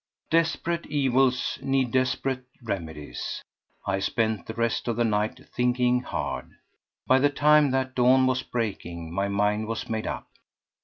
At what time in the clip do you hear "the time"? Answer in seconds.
7.19-7.69